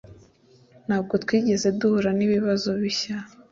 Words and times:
Ntabwo 0.87 1.13
twigeze 1.23 1.67
duhura 1.79 2.09
nibibazo 2.17 2.69
bishya. 2.81 3.17